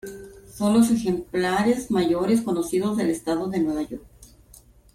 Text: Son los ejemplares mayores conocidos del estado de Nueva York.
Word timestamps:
Son 0.55 0.73
los 0.73 0.89
ejemplares 0.89 1.91
mayores 1.91 2.41
conocidos 2.41 2.97
del 2.97 3.11
estado 3.11 3.49
de 3.51 3.59
Nueva 3.59 3.83
York. 3.83 4.01